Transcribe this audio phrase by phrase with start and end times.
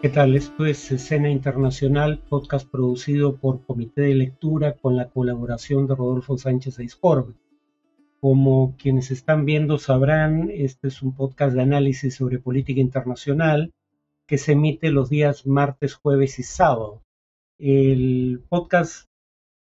[0.00, 0.36] ¿Qué tal?
[0.36, 6.38] Esto es Escena Internacional, podcast producido por Comité de Lectura con la colaboración de Rodolfo
[6.38, 7.34] Sánchez Aizcorbe.
[8.20, 13.72] Como quienes están viendo sabrán, este es un podcast de análisis sobre política internacional
[14.28, 17.02] que se emite los días martes, jueves y sábado.
[17.58, 19.08] El podcast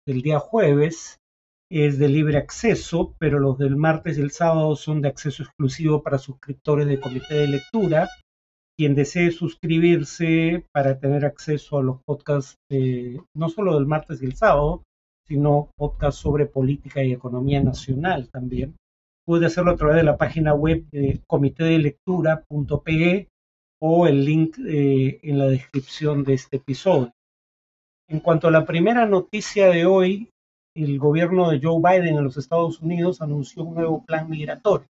[0.06, 1.22] del día jueves
[1.70, 6.04] es de libre acceso, pero los del martes y el sábado son de acceso exclusivo
[6.04, 8.10] para suscriptores de Comité de Lectura
[8.78, 12.58] quien desee suscribirse para tener acceso a los podcasts
[13.34, 14.84] no solo del martes y el sábado,
[15.28, 18.76] sino podcasts sobre política y economía nacional también,
[19.26, 23.28] puede hacerlo a través de la página web de comitedelectura.pe
[23.82, 27.12] o el link eh, en la descripción de este episodio.
[28.08, 30.30] En cuanto a la primera noticia de hoy,
[30.76, 34.88] el gobierno de Joe Biden en los Estados Unidos anunció un nuevo plan migratorio.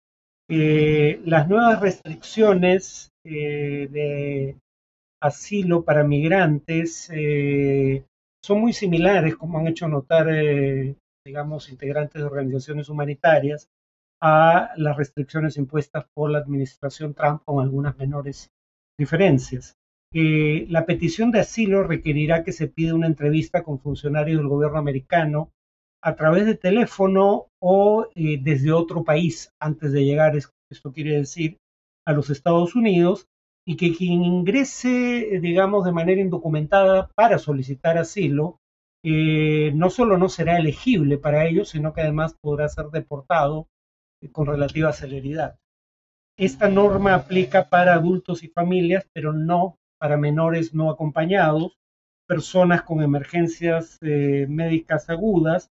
[0.54, 4.58] Eh, las nuevas restricciones eh, de
[5.22, 8.04] asilo para migrantes eh,
[8.44, 10.28] son muy similares, como han hecho notar,
[11.26, 13.70] digamos, integrantes de organizaciones humanitarias,
[14.22, 18.50] a las restricciones impuestas por la administración Trump con algunas menores
[19.00, 19.78] diferencias.
[20.12, 25.54] la petición de asilo requerirá que se pida una entrevista con funcionarios del gobierno americano
[26.04, 31.58] a través de teléfono o eh, desde otro país antes de llegar, esto quiere decir,
[32.08, 33.28] a los Estados Unidos,
[33.68, 38.58] y que quien ingrese, digamos, de manera indocumentada para solicitar asilo,
[39.04, 43.68] eh, no solo no será elegible para ellos, sino que además podrá ser deportado
[44.22, 45.58] eh, con relativa celeridad.
[46.38, 51.78] Esta norma aplica para adultos y familias, pero no para menores no acompañados,
[52.28, 55.70] personas con emergencias médicas agudas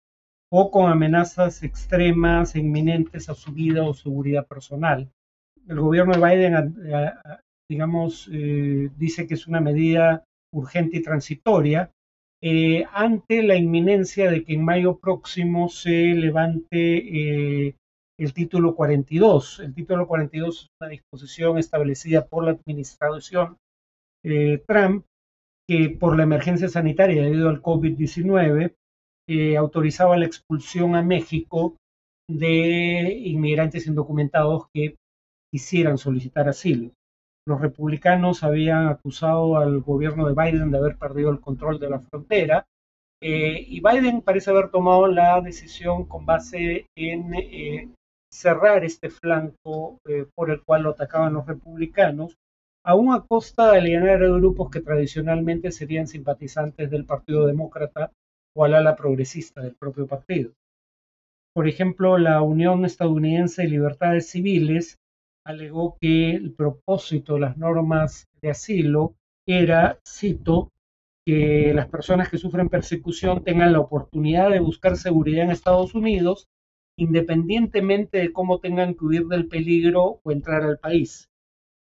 [0.53, 5.09] o con amenazas extremas e inminentes a su vida o seguridad personal.
[5.67, 6.75] El gobierno de Biden,
[7.69, 11.91] digamos, eh, dice que es una medida urgente y transitoria
[12.41, 17.75] eh, ante la inminencia de que en mayo próximo se levante eh,
[18.19, 19.61] el título 42.
[19.61, 23.57] El título 42 es una disposición establecida por la administración
[24.67, 25.05] Trump
[25.67, 28.75] que por la emergencia sanitaria debido al COVID-19
[29.57, 31.77] autorizaba la expulsión a México
[32.29, 34.95] de inmigrantes indocumentados que
[35.51, 36.91] quisieran solicitar asilo.
[37.47, 41.99] Los republicanos habían acusado al gobierno de Biden de haber perdido el control de la
[41.99, 42.65] frontera
[43.23, 47.89] eh, y Biden parece haber tomado la decisión con base en eh,
[48.31, 52.37] cerrar este flanco eh, por el cual lo atacaban los republicanos,
[52.83, 58.11] aún a costa de alienar a grupos que tradicionalmente serían simpatizantes del Partido Demócrata
[58.55, 60.51] o al ala progresista del propio partido.
[61.53, 64.97] Por ejemplo, la Unión Estadounidense de Libertades Civiles
[65.45, 69.15] alegó que el propósito de las normas de asilo
[69.47, 70.69] era, cito,
[71.25, 76.47] que las personas que sufren persecución tengan la oportunidad de buscar seguridad en Estados Unidos
[76.97, 81.29] independientemente de cómo tengan que huir del peligro o entrar al país.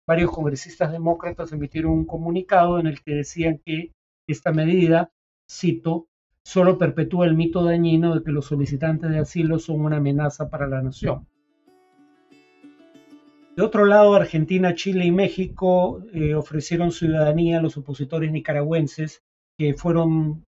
[0.09, 3.93] Varios congresistas demócratas emitieron un comunicado en el que decían que
[4.27, 5.11] esta medida,
[5.51, 6.07] cito,
[6.45, 10.67] solo perpetúa el mito dañino de que los solicitantes de asilo son una amenaza para
[10.67, 11.27] la nación.
[13.57, 19.23] De otro lado, Argentina, Chile y México eh, ofrecieron ciudadanía a los opositores nicaragüenses
[19.59, 20.45] que fueron,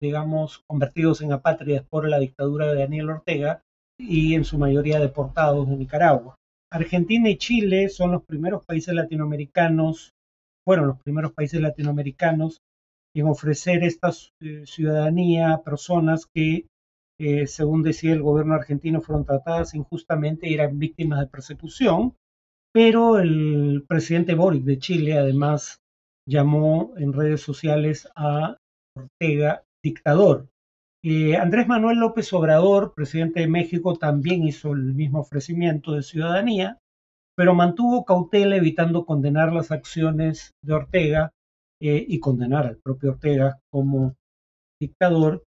[0.00, 3.62] digamos, convertidos en apátridas por la dictadura de Daniel Ortega
[3.98, 6.36] y en su mayoría deportados de Nicaragua.
[6.70, 10.14] Argentina y Chile son los primeros países latinoamericanos,
[10.64, 12.60] fueron los primeros países latinoamericanos
[13.20, 14.10] en ofrecer esta
[14.40, 16.66] eh, ciudadanía a personas que,
[17.18, 22.14] eh, según decía el gobierno argentino, fueron tratadas injustamente y eran víctimas de persecución,
[22.72, 25.80] pero el presidente Boric de Chile además
[26.28, 28.58] llamó en redes sociales a
[28.94, 30.48] Ortega dictador.
[31.04, 36.78] Eh, Andrés Manuel López Obrador, presidente de México, también hizo el mismo ofrecimiento de ciudadanía,
[37.36, 41.32] pero mantuvo cautela evitando condenar las acciones de Ortega
[41.80, 44.14] eh, y condenar al propio Ortega como
[44.80, 45.44] dictador,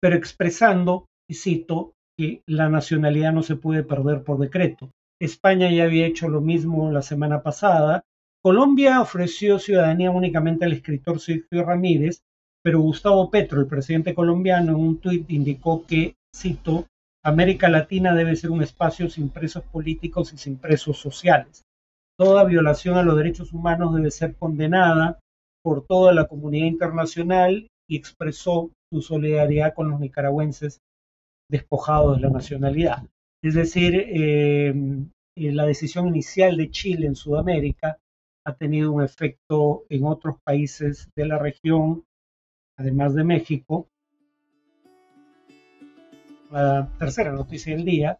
[0.00, 4.90] pero expresando, y cito, que la nacionalidad no se puede perder por decreto.
[5.20, 8.04] España ya había hecho lo mismo la semana pasada.
[8.42, 12.22] Colombia ofreció ciudadanía únicamente al escritor Sergio Ramírez,
[12.62, 16.86] pero Gustavo Petro, el presidente colombiano, en un tuit indicó que, cito,
[17.22, 21.64] América Latina debe ser un espacio sin presos políticos y sin presos sociales.
[22.18, 25.18] Toda violación a los derechos humanos debe ser condenada
[25.62, 30.80] por toda la comunidad internacional y expresó su solidaridad con los nicaragüenses
[31.50, 33.04] despojados de la nacionalidad.
[33.42, 34.74] Es decir, eh,
[35.36, 37.98] eh, la decisión inicial de Chile en Sudamérica
[38.44, 42.04] ha tenido un efecto en otros países de la región,
[42.76, 43.88] además de México.
[46.50, 48.18] La tercera noticia del día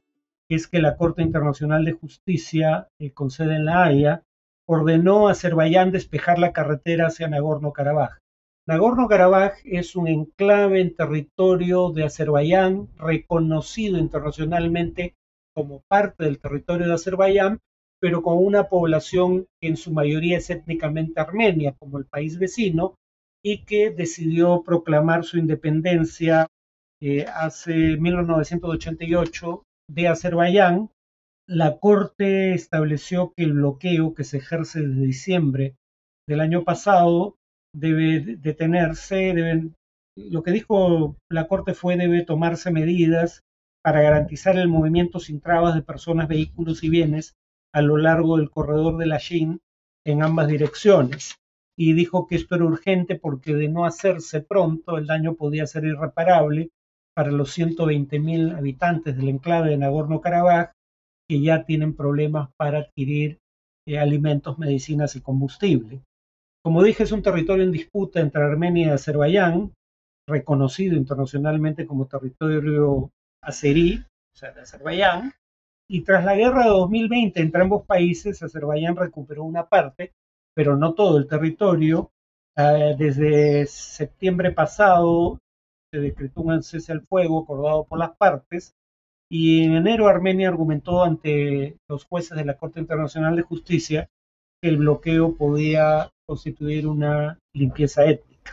[0.49, 4.23] es que la Corte Internacional de Justicia, eh, con sede en La Haya,
[4.73, 8.19] ordenó a Azerbaiyán despejar la carretera hacia Nagorno-Karabaj.
[8.69, 15.17] Nagorno-Karabaj es un enclave en territorio de Azerbaiyán reconocido internacionalmente
[15.57, 17.59] como parte del territorio de Azerbaiyán,
[18.01, 22.95] pero con una población que en su mayoría es étnicamente armenia, como el país vecino,
[23.45, 26.47] y que decidió proclamar su independencia
[27.03, 30.91] eh, hace 1988 de Azerbaiyán.
[31.53, 35.75] La Corte estableció que el bloqueo que se ejerce desde diciembre
[36.29, 37.39] del año pasado
[37.75, 39.75] debe detenerse, deben,
[40.17, 43.41] lo que dijo la Corte fue debe tomarse medidas
[43.83, 47.35] para garantizar el movimiento sin trabas de personas, vehículos y bienes
[47.75, 49.59] a lo largo del corredor de la Shin
[50.07, 51.35] en ambas direcciones.
[51.77, 55.85] Y dijo que esto era urgente porque de no hacerse pronto el daño podía ser
[55.85, 56.71] irreparable
[57.13, 60.75] para los 120.000 habitantes del enclave de Nagorno-Karabaj
[61.31, 63.39] que ya tienen problemas para adquirir
[63.87, 66.03] eh, alimentos, medicinas y combustible.
[66.61, 69.73] Como dije, es un territorio en disputa entre Armenia y Azerbaiyán,
[70.29, 73.13] reconocido internacionalmente como territorio
[73.45, 74.05] azerí,
[74.35, 75.33] o sea, de Azerbaiyán,
[75.89, 80.13] y tras la guerra de 2020 entre ambos países, Azerbaiyán recuperó una parte,
[80.53, 82.11] pero no todo el territorio.
[82.57, 85.39] Eh, desde septiembre pasado
[85.93, 88.75] se decretó un cese al fuego acordado por las partes
[89.33, 94.11] y en enero Armenia argumentó ante los jueces de la Corte Internacional de Justicia
[94.61, 98.53] que el bloqueo podía constituir una limpieza étnica.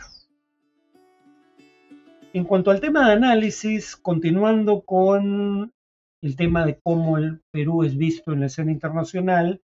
[2.32, 5.72] En cuanto al tema de análisis, continuando con
[6.22, 9.60] el tema de cómo el Perú es visto en la escena internacional,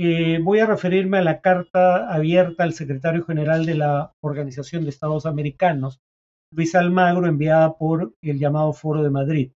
[0.00, 4.90] eh, voy a referirme a la carta abierta al secretario general de la Organización de
[4.90, 6.00] Estados Americanos,
[6.52, 9.52] Luis Almagro, enviada por el llamado Foro de Madrid.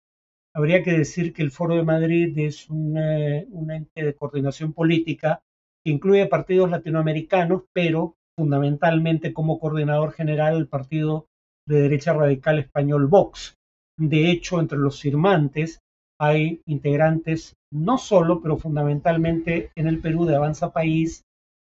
[0.60, 5.42] Habría que decir que el Foro de Madrid es un, ente de coordinación política
[5.86, 11.28] que incluye partidos latinoamericanos, pero fundamentalmente como coordinador general el partido
[11.66, 13.56] de derecha radical español Vox.
[13.98, 15.80] De hecho, entre los firmantes
[16.20, 21.24] hay integrantes no solo, pero fundamentalmente en el Perú de Avanza País,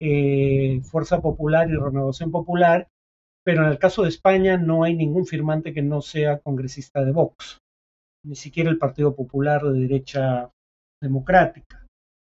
[0.02, 2.90] eh, Fuerza Popular y Renovación Popular,
[3.46, 7.14] pero en el caso de España no hay ningún firmante que no sea congresista de
[7.14, 7.63] Vox,
[8.24, 10.52] ni siquiera el Partido Popular de derecha
[11.02, 11.86] democrática.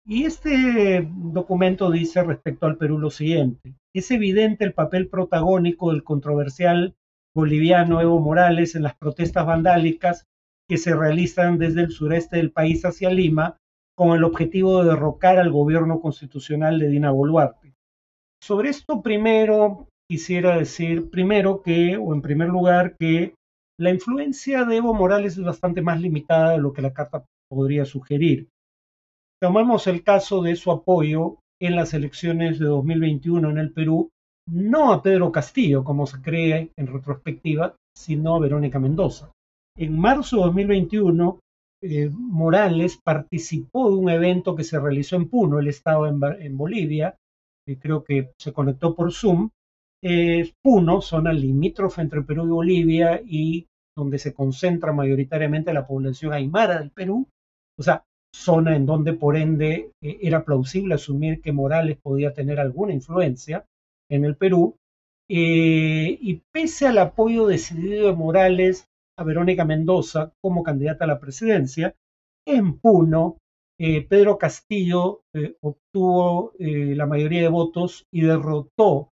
[0.05, 3.75] Y este documento dice respecto al Perú lo siguiente.
[3.93, 6.94] Es evidente el papel protagónico del controversial
[7.35, 10.27] boliviano Evo Morales en las protestas vandálicas
[10.69, 13.59] que se realizan desde el sureste del país hacia Lima
[13.97, 17.75] con el objetivo de derrocar al gobierno constitucional de Dina Boluarte.
[18.43, 23.35] Sobre esto primero quisiera decir, primero que, o en primer lugar, que
[23.78, 27.84] la influencia de Evo Morales es bastante más limitada de lo que la carta podría
[27.84, 28.49] sugerir.
[29.40, 34.11] Tomamos el caso de su apoyo en las elecciones de 2021 en el Perú,
[34.49, 39.32] no a Pedro Castillo, como se cree en retrospectiva, sino a Verónica Mendoza.
[39.76, 41.40] En marzo de 2021,
[41.82, 47.17] eh, Morales participó de un evento que se realizó en Puno, él estaba en, Bolivia,
[47.67, 49.50] y creo que se conectó por Zoom.
[50.03, 56.33] Eh, Puno, zona limítrofe entre Perú y Bolivia y donde se concentra mayoritariamente la población
[56.33, 57.26] aymara del Perú.
[57.79, 62.61] O sea, zona en donde por ende eh, era plausible asumir que Morales podía tener
[62.61, 63.65] alguna influencia
[64.11, 64.76] en el Perú.
[65.29, 68.87] Eh, y pese al apoyo decidido de Morales
[69.19, 71.97] a Verónica Mendoza como candidata a la presidencia,
[72.47, 73.38] en Puno,
[73.79, 75.23] Pedro Castillo
[75.61, 79.11] obtuvo la mayoría de votos y derrotó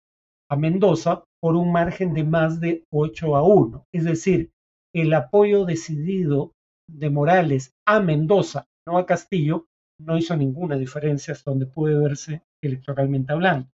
[0.50, 3.86] a Mendoza por un margen de más de 8 a 1.
[3.94, 4.52] Es decir,
[4.96, 6.54] el apoyo decidido
[6.90, 9.66] de Morales a Mendoza no a Castillo,
[10.00, 13.70] no hizo ninguna diferencia hasta donde puede verse electoralmente hablando.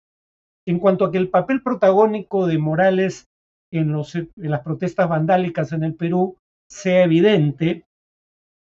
[0.67, 3.27] En cuanto a que el papel protagónico de Morales
[3.71, 3.93] en,
[4.35, 6.37] las protestas vandálicas en el Perú
[6.69, 7.85] sea evidente,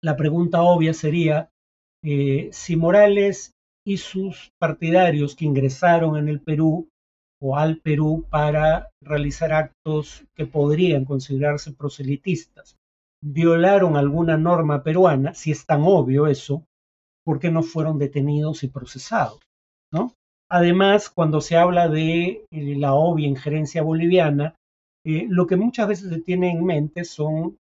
[0.03, 1.49] la pregunta obvia sería
[2.03, 3.51] eh, si Morales
[3.85, 6.87] y sus partidarios que ingresaron en el Perú
[7.41, 12.77] o al Perú para realizar actos que podrían considerarse proselitistas
[13.23, 16.65] violaron alguna norma peruana, si es tan obvio eso,
[17.23, 19.39] ¿por qué no fueron detenidos y procesados?
[19.91, 20.13] ¿no?
[20.49, 24.55] Además, cuando se habla de eh, la obvia injerencia boliviana,
[25.05, 27.57] eh, lo que muchas veces se tiene en mente son,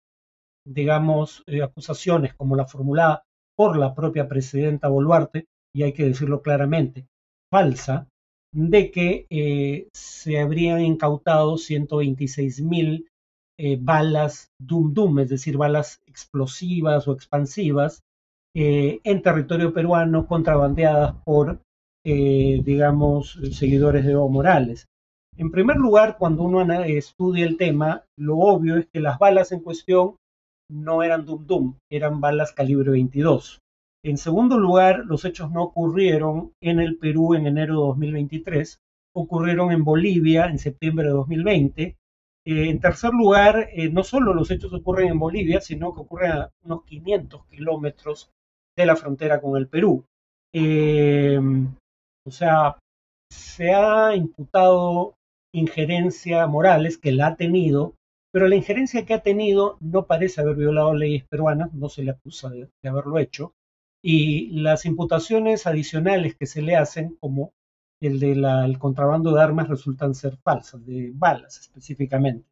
[0.65, 3.25] digamos, eh, acusaciones como la formulada
[3.57, 7.07] por la propia presidenta Boluarte, y hay que decirlo claramente,
[7.51, 8.09] falsa,
[8.59, 13.07] de que eh, se habrían incautado 126 mil
[13.57, 18.00] eh, balas Dum Dum, es decir, balas explosivas o expansivas
[18.57, 21.61] eh, en territorio peruano contrabandeadas por,
[22.05, 24.87] digamos, seguidores de Evo Morales.
[25.37, 29.61] En primer lugar, cuando uno estudia el tema, lo obvio es que las balas en
[29.61, 30.17] cuestión
[30.71, 33.61] no eran Dum Dum, eran balas calibre 22.
[34.09, 38.81] En segundo lugar, los hechos no ocurrieron en el Perú en enero de 2023,
[39.15, 41.83] ocurrieron en Bolivia en septiembre de 2020.
[41.83, 41.95] Eh,
[42.71, 46.50] en tercer lugar, eh, no solo los hechos ocurren en Bolivia, sino que ocurren a
[46.65, 48.31] unos 500 kilómetros
[48.75, 50.07] de la frontera con el Perú.
[50.55, 51.38] Eh,
[52.25, 52.79] o sea,
[53.31, 55.17] se ha imputado
[55.53, 57.93] injerencia Morales, que la ha tenido,
[58.33, 62.12] pero la injerencia que ha tenido no parece haber violado leyes peruanas, no se le
[62.12, 63.53] acusa de haberlo hecho,
[64.02, 67.52] y las imputaciones adicionales que se le hacen, como
[68.00, 72.49] el del contrabando de armas, resultan ser falsas, de balas específicamente.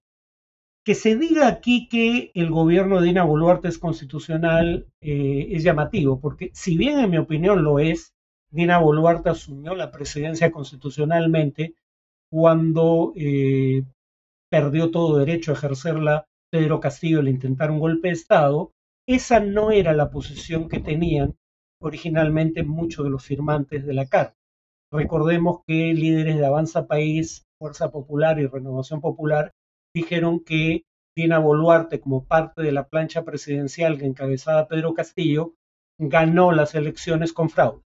[0.84, 6.20] Que se diga aquí que el gobierno de Dina Boluarte es constitucional eh, es llamativo,
[6.20, 8.14] porque si bien en mi opinión lo es,
[8.50, 11.74] Dina Boluarte asumió la presidencia constitucionalmente
[12.30, 13.84] cuando eh,
[14.48, 18.72] perdió todo derecho a ejercerla Pedro Castillo al intentar un golpe de Estado
[19.06, 21.36] esa no era la posición que tenían
[21.80, 24.36] originalmente muchos de los firmantes de la Carta.
[24.92, 29.52] Recordemos que líderes de Avanza País, Fuerza Popular y Renovación Popular
[29.94, 30.84] dijeron que
[31.16, 35.54] Dina Boluarte, como parte de la plancha presidencial que encabezaba Pedro Castillo,
[35.98, 37.82] ganó las elecciones con fraude.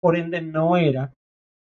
[0.00, 1.14] Por ende, no era,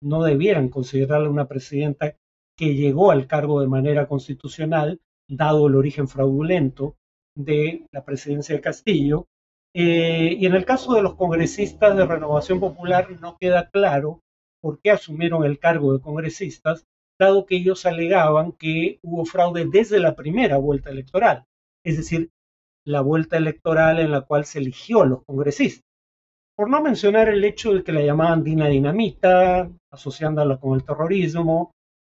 [0.01, 2.17] no debieran considerarla una presidenta
[2.58, 6.96] que llegó al cargo de manera constitucional, dado el origen fraudulento
[7.39, 9.27] de la presidencia de Castillo.
[9.74, 14.22] Eh, y en el caso de los congresistas de Renovación Popular no queda claro
[14.62, 16.86] por qué asumieron el cargo de congresistas,
[17.19, 21.46] dado que ellos alegaban que hubo fraude desde la primera vuelta electoral,
[21.86, 22.29] es decir,
[22.86, 25.84] la vuelta electoral en la cual se eligió a los congresistas.
[26.58, 31.72] Por no mencionar el hecho de que la llamaban Dina Dinamita, asociándola con el terrorismo,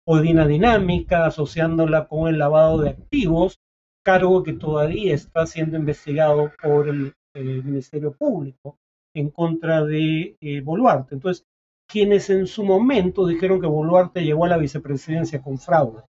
[0.08, 3.60] o Dina Dinámica, asociándola con el lavado de activos,
[4.04, 8.76] cargo que todavía está siendo investigado por el, Ministerio Público
[9.16, 11.16] en contra de eh, Boluarte.
[11.16, 11.46] Entonces,
[11.90, 16.04] quienes en su momento dijeron que Boluarte llegó a la vicepresidencia con fraude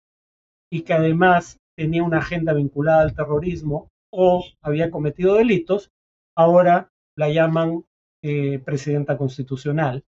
[0.69, 5.91] y que además tenía una agenda vinculada al terrorismo o había cometido delitos,
[6.37, 7.85] ahora la llaman
[8.23, 10.05] eh, presidenta constitucional.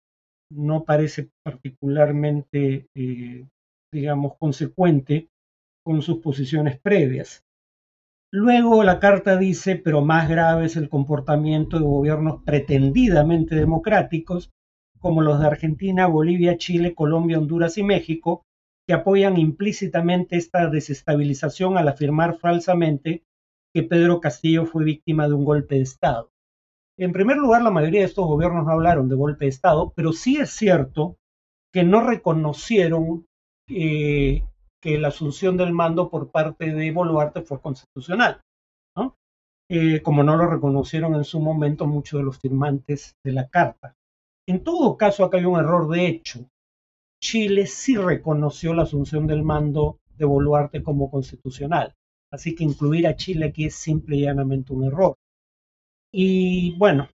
[0.51, 3.45] No parece particularmente, eh,
[3.91, 5.27] digamos, consecuente
[5.83, 7.43] con sus posiciones previas.
[8.35, 14.51] Luego la carta dice, pero más grave es el comportamiento de gobiernos pretendidamente democráticos,
[14.97, 18.43] como los de Argentina, Bolivia, Chile, Colombia, Honduras y México,
[18.87, 23.23] que apoyan implícitamente esta desestabilización al afirmar falsamente
[23.71, 26.31] que Pedro Castillo fue víctima de un golpe de Estado.
[26.97, 30.11] En primer lugar, la mayoría de estos gobiernos no hablaron de golpe de Estado, pero
[30.11, 31.17] sí es cierto
[31.71, 33.27] que no reconocieron
[33.69, 34.41] eh,
[34.83, 38.41] que la asunción del mando por parte de Boluarte fue constitucional,
[38.97, 39.15] ¿no?
[39.69, 43.95] Eh, como no lo reconocieron en su momento muchos de los firmantes de la carta.
[44.45, 46.49] En todo caso, acá hay un error de hecho.
[47.21, 51.95] Chile sí reconoció la asunción del mando de Boluarte como constitucional,
[52.29, 55.15] así que incluir a Chile aquí es simple y llanamente un error.
[56.11, 57.07] Y bueno,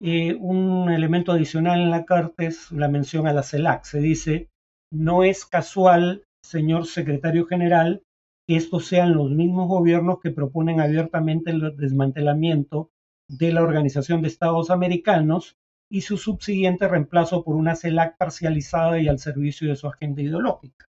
[0.00, 3.86] eh, un elemento adicional en la carta es la mención a la CELAC.
[3.86, 4.48] Se dice,
[4.92, 8.02] no es casual señor secretario general,
[8.46, 12.90] que estos sean los mismos gobiernos que proponen abiertamente el desmantelamiento
[13.28, 15.56] de la Organización de Estados Americanos
[15.90, 20.86] y su subsiguiente reemplazo por una CELAC parcializada y al servicio de su agenda ideológica.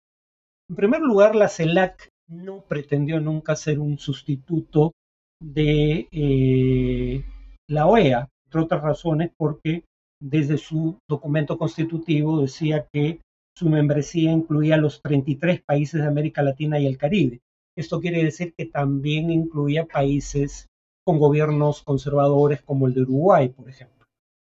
[0.70, 4.94] En primer lugar, la CELAC no pretendió nunca ser un sustituto
[5.42, 7.24] de eh,
[7.68, 9.84] la OEA, entre otras razones porque
[10.22, 13.20] desde su documento constitutivo decía que
[13.56, 17.42] su membresía incluía los 33 países de América Latina y el Caribe.
[17.76, 20.70] Esto quiere decir que también incluía países
[21.06, 24.06] con gobiernos conservadores como el de Uruguay, por ejemplo.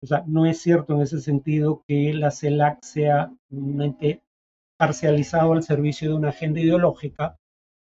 [0.01, 4.21] O sea, no es cierto en ese sentido que la CELAC sea un ente
[4.77, 7.37] parcializado al servicio de una agenda ideológica,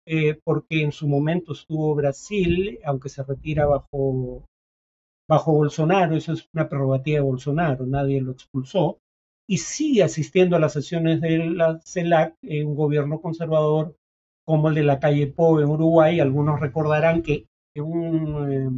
[0.07, 4.45] eh, porque en su momento estuvo Brasil, aunque se retira bajo,
[5.29, 8.99] bajo Bolsonaro, eso es una prerrogativa de Bolsonaro, nadie lo expulsó,
[9.51, 13.97] y sigue asistiendo a las sesiones de la CELAC, en un gobierno conservador
[14.47, 16.21] como el de la calle Po en Uruguay.
[16.21, 18.71] Algunos recordarán que en eh,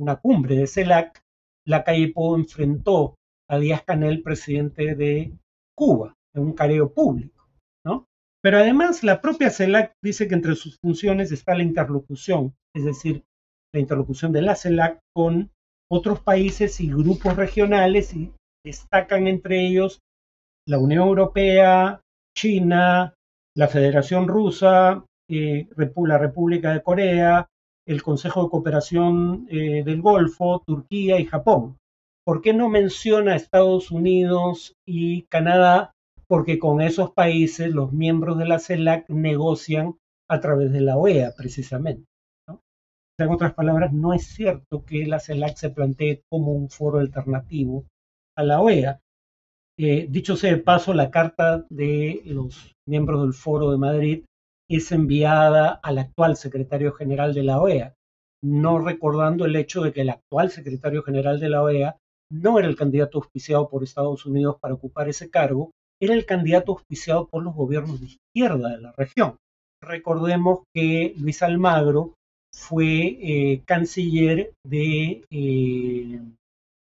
[0.00, 1.22] una cumbre de CELAC,
[1.64, 3.14] la calle Po enfrentó
[3.48, 5.32] a Díaz Canel, presidente de
[5.76, 6.16] Cuba.
[6.34, 7.46] en un careo público,
[7.84, 8.08] ¿no?
[8.42, 13.22] Pero además la propia CELAC dice que entre sus funciones está la interlocución, es decir,
[13.72, 15.52] la interlocución de la CELAC con
[15.88, 18.32] otros países y grupos regionales y
[18.64, 20.00] destacan entre ellos
[20.66, 22.00] la Unión Europea,
[22.36, 23.14] China,
[23.56, 27.48] la Federación Rusa, eh, la República de Corea,
[27.86, 31.78] el Consejo de Cooperación eh, del Golfo, Turquía y Japón.
[32.24, 35.92] ¿Por qué no menciona Estados Unidos y Canadá?
[36.26, 39.96] Porque con esos países los miembros de la CELAC negocian
[40.28, 42.04] a través de la OEA, precisamente.
[43.18, 47.84] En otras palabras, no es cierto que la CELAC se plantee como un foro alternativo
[48.36, 49.00] a la OEA.
[49.78, 54.24] Eh, dicho sea de paso, la carta de los miembros del Foro de Madrid
[54.70, 57.94] es enviada al actual secretario general de la OEA,
[58.42, 61.96] no recordando el hecho de que el actual secretario general de la OEA
[62.30, 66.72] no era el candidato auspiciado por Estados Unidos para ocupar ese cargo, era el candidato
[66.72, 69.36] auspiciado por los gobiernos de izquierda de la región.
[69.82, 72.14] Recordemos que Luis Almagro
[72.52, 76.20] fue eh, canciller eh,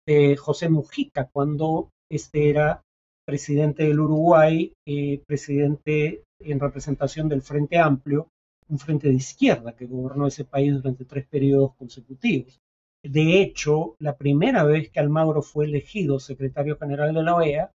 [0.06, 2.82] de, José Mujica cuando este era
[3.25, 8.27] presidente del Uruguay, eh, presidente en representación del Frente Amplio,
[8.67, 12.60] un frente de izquierda que gobernó ese país durante tres periodos consecutivos.
[13.03, 17.72] De hecho, la primera vez que Almagro fue elegido secretario general de la OEA,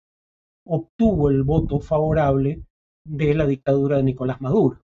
[0.67, 2.61] obtuvo el voto favorable
[3.07, 4.81] de la dictadura de Nicolás Maduro.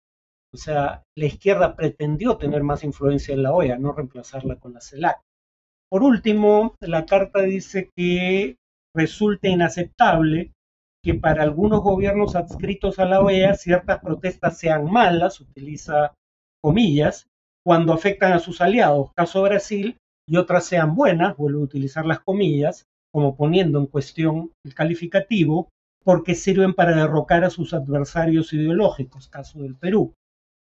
[0.53, 4.81] O sea, la izquierda pretendió tener más influencia en la OEA, no reemplazarla con la
[4.81, 5.21] CELAC.
[5.91, 8.57] Por último, la carta dice que
[8.95, 10.53] resulta inaceptable
[11.03, 16.15] que para algunos gobiernos adscritos a la OEA ciertas protestas sean malas, utiliza
[16.63, 17.27] comillas,
[17.65, 19.97] cuando afectan a sus aliados, caso Brasil,
[20.29, 25.69] y otras sean buenas, vuelvo a utilizar las comillas, como poniendo en cuestión el calificativo,
[26.05, 30.15] porque sirven para derrocar a sus adversarios ideológicos, caso del Perú.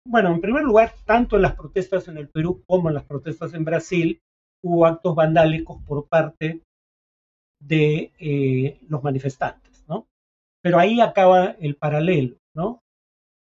[0.07, 3.53] Bueno, en primer lugar, tanto en las protestas en el Perú como en las protestas
[3.53, 4.19] en Brasil
[4.63, 6.61] hubo actos vandálicos por parte
[7.59, 10.07] de eh, los manifestantes, ¿no?
[10.61, 12.81] Pero ahí acaba el paralelo, ¿no?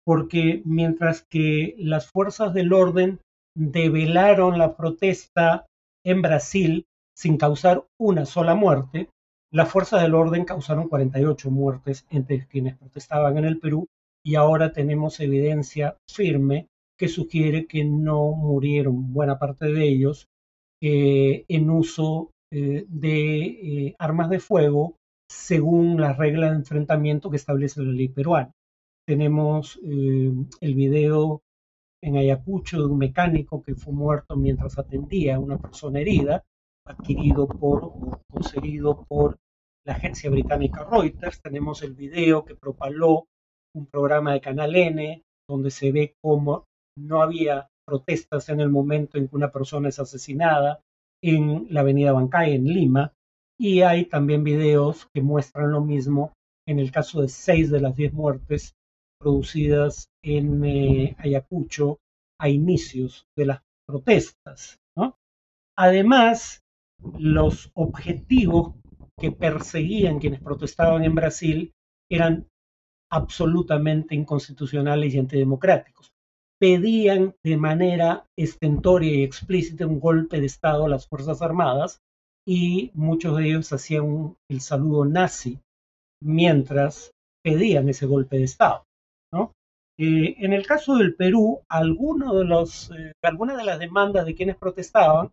[0.05, 3.19] Porque mientras que las fuerzas del orden
[3.55, 5.65] develaron la protesta
[6.05, 9.09] en Brasil sin causar una sola muerte,
[9.51, 13.87] las fuerzas del orden causaron 48 muertes entre quienes protestaban en el Perú
[14.23, 20.27] y ahora tenemos evidencia firme que sugiere que no murieron buena parte de ellos
[20.81, 24.95] eh, en uso eh, de eh, armas de fuego
[25.29, 28.53] según las reglas de enfrentamiento que establece la ley peruana.
[29.05, 31.41] Tenemos eh, el video
[32.01, 36.45] en Ayacucho de un mecánico que fue muerto mientras atendía a una persona herida,
[36.87, 39.35] adquirido por o conseguido por
[39.85, 41.41] la agencia británica Reuters.
[41.41, 43.25] Tenemos el video que propaló
[43.75, 46.63] un programa de Canal N, donde se ve cómo
[46.97, 50.79] no había protestas en el momento en que una persona es asesinada
[51.29, 53.13] en la avenida Bancay, en Lima,
[53.57, 56.33] y hay también videos que muestran lo mismo
[56.67, 58.75] en el caso de seis de las diez muertes
[59.19, 61.99] producidas en eh, Ayacucho
[62.39, 64.79] a inicios de las protestas.
[65.77, 66.63] Además,
[67.17, 68.75] los objetivos
[69.19, 71.73] que perseguían quienes protestaban en Brasil
[72.09, 72.47] eran
[73.11, 76.13] absolutamente inconstitucionales y antidemocráticos.
[76.59, 81.99] Pedían de manera estentoria y explícita un golpe de Estado a las Fuerzas Armadas
[82.47, 85.59] y muchos de ellos hacían el saludo nazi
[86.23, 87.11] mientras
[87.43, 88.85] pedían ese golpe de Estado.
[89.97, 95.31] Eh, en el caso del Perú, eh, algunas de las demandas de quienes protestaban,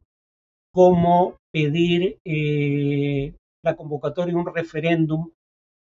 [0.73, 5.31] como pedir eh, la convocatoria de un referéndum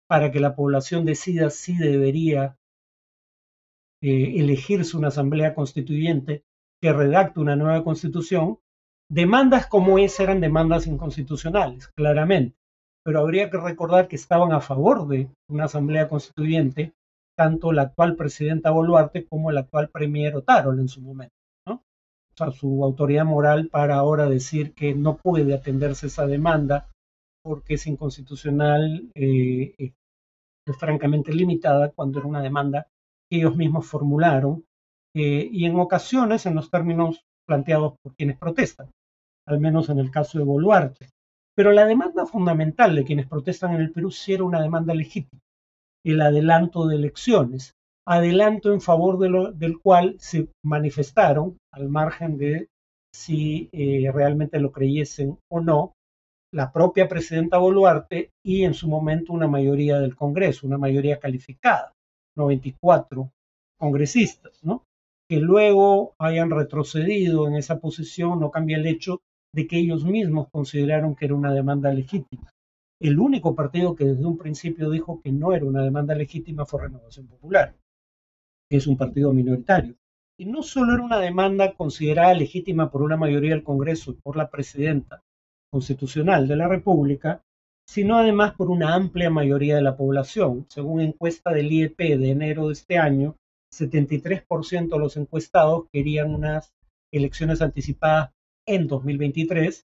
[0.07, 2.55] para que la población decida si debería
[4.09, 6.43] elegirse una asamblea constituyente
[6.81, 8.59] que redacte una nueva constitución,
[9.09, 12.57] Demandas como esa eran demandas inconstitucionales, claramente,
[13.03, 16.93] pero habría que recordar que estaban a favor de una asamblea constituyente
[17.37, 21.35] tanto la actual presidenta Boluarte como el actual premier Otárola en su momento.
[21.67, 21.75] ¿no?
[21.75, 26.89] O sea, su autoridad moral para ahora decir que no puede atenderse esa demanda
[27.43, 29.93] porque es inconstitucional, eh, eh,
[30.65, 32.87] es francamente limitada cuando era una demanda
[33.37, 34.65] ellos mismos formularon
[35.15, 38.91] eh, y en ocasiones en los términos planteados por quienes protestan,
[39.47, 41.09] al menos en el caso de Boluarte.
[41.55, 45.41] Pero la demanda fundamental de quienes protestan en el Perú sí era una demanda legítima,
[46.03, 52.67] el adelanto de elecciones, adelanto en favor de del cual se manifestaron, al margen de
[53.13, 55.93] si eh, realmente lo creyesen o no,
[56.51, 61.94] la propia presidenta Boluarte y en su momento una mayoría del Congreso, una mayoría calificada,
[62.35, 63.31] 94
[63.77, 64.83] congresistas, ¿no?
[65.27, 69.21] Que luego hayan retrocedido en esa posición no cambia el hecho
[69.53, 72.51] de que ellos mismos consideraron que era una demanda legítima.
[73.01, 76.83] El único partido que desde un principio dijo que no era una demanda legítima fue
[76.83, 77.75] Renovación Popular,
[78.69, 79.95] que es un partido minoritario.
[80.37, 84.35] Y no solo era una demanda considerada legítima por una mayoría del Congreso y por
[84.35, 85.21] la presidenta
[85.71, 87.41] constitucional de la República,
[87.85, 90.65] sino además por una amplia mayoría de la población.
[90.69, 93.37] Según encuesta del IEP de enero de este año,
[93.71, 96.73] 73% de los encuestados querían unas
[97.11, 98.31] elecciones anticipadas
[98.65, 99.85] en 2023,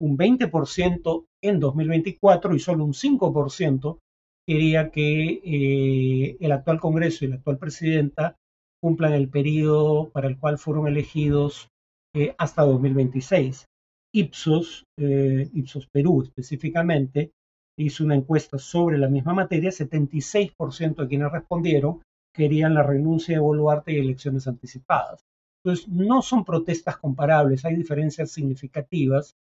[0.00, 4.00] un 20% en 2024 y solo un 5%
[4.46, 8.36] quería que eh, el actual Congreso y la actual presidenta
[8.80, 11.68] cumplan el periodo para el cual fueron elegidos
[12.14, 13.68] eh, hasta 2026.
[14.16, 17.32] Ipsos, eh, Ipsos Perú específicamente,
[17.78, 22.00] hizo una encuesta sobre la misma materia, 76% de quienes respondieron
[22.34, 25.24] querían la renuncia de Boluarte y elecciones anticipadas.
[25.62, 29.34] Entonces, no son protestas comparables, hay diferencias significativas.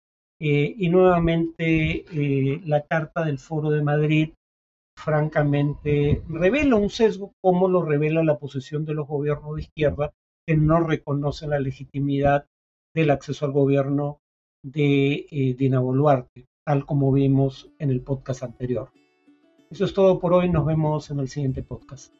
[0.40, 2.04] Eh, y nuevamente,
[2.64, 4.30] la Carta del Foro de Madrid
[4.96, 10.12] francamente revela un sesgo como lo revela la posición de los gobiernos de izquierda
[10.46, 12.46] que no reconocen la legitimidad
[12.94, 14.18] del acceso al gobierno
[14.62, 18.90] de eh, Dina Boluarte, tal como vimos en el podcast anterior.
[19.70, 22.14] Eso es todo por hoy, nos vemos en el siguiente podcast.